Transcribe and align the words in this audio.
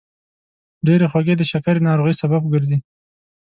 ډېرې 0.85 1.05
خوږې 1.11 1.35
د 1.37 1.43
شکرې 1.51 1.81
ناروغۍ 1.87 2.13
سبب 2.21 2.41
ګرځي. 2.53 2.77